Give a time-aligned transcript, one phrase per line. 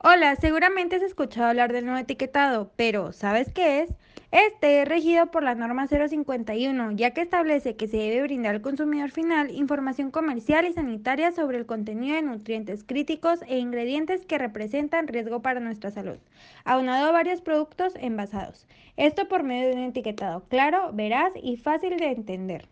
[0.00, 3.90] Hola, seguramente has escuchado hablar del nuevo etiquetado, pero ¿sabes qué es?
[4.30, 8.60] Este es regido por la norma 051, ya que establece que se debe brindar al
[8.60, 14.38] consumidor final información comercial y sanitaria sobre el contenido de nutrientes críticos e ingredientes que
[14.38, 16.18] representan riesgo para nuestra salud,
[16.64, 18.68] aunado a varios productos envasados.
[18.96, 22.68] Esto por medio de un etiquetado claro, veraz y fácil de entender.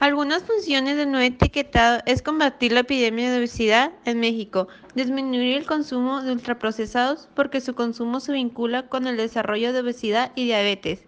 [0.00, 5.66] Algunas funciones del nuevo etiquetado es combatir la epidemia de obesidad en México, disminuir el
[5.66, 11.04] consumo de ultraprocesados porque su consumo se vincula con el desarrollo de obesidad y diabetes.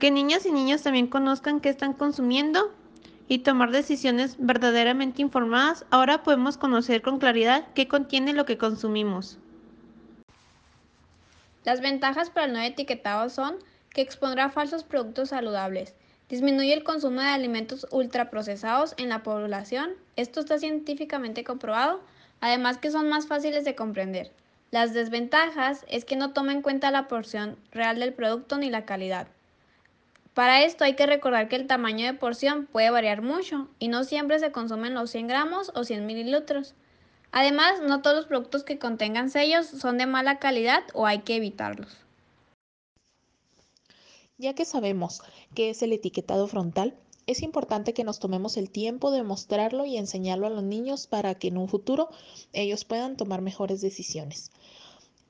[0.00, 2.74] Que niñas y niños también conozcan qué están consumiendo
[3.28, 9.38] y tomar decisiones verdaderamente informadas, ahora podemos conocer con claridad qué contiene lo que consumimos.
[11.62, 13.58] Las ventajas para el nuevo etiquetado son
[13.90, 15.94] que expondrá falsos productos saludables,
[16.28, 19.90] Disminuye el consumo de alimentos ultraprocesados en la población.
[20.16, 22.00] Esto está científicamente comprobado,
[22.40, 24.32] además que son más fáciles de comprender.
[24.72, 28.84] Las desventajas es que no toma en cuenta la porción real del producto ni la
[28.84, 29.28] calidad.
[30.34, 34.02] Para esto hay que recordar que el tamaño de porción puede variar mucho y no
[34.02, 36.74] siempre se consumen los 100 gramos o 100 mililitros.
[37.30, 41.36] Además, no todos los productos que contengan sellos son de mala calidad o hay que
[41.36, 42.05] evitarlos.
[44.38, 45.22] Ya que sabemos
[45.54, 46.94] qué es el etiquetado frontal,
[47.26, 51.36] es importante que nos tomemos el tiempo de mostrarlo y enseñarlo a los niños para
[51.36, 52.10] que en un futuro
[52.52, 54.50] ellos puedan tomar mejores decisiones.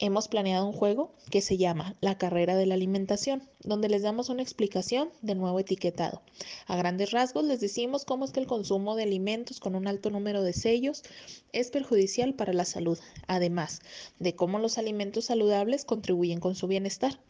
[0.00, 4.28] Hemos planeado un juego que se llama La carrera de la alimentación, donde les damos
[4.28, 6.20] una explicación del nuevo etiquetado.
[6.66, 10.10] A grandes rasgos les decimos cómo es que el consumo de alimentos con un alto
[10.10, 11.04] número de sellos
[11.52, 12.98] es perjudicial para la salud,
[13.28, 13.82] además
[14.18, 17.20] de cómo los alimentos saludables contribuyen con su bienestar.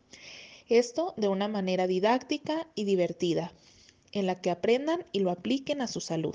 [0.69, 3.53] Esto de una manera didáctica y divertida,
[4.13, 6.35] en la que aprendan y lo apliquen a su salud.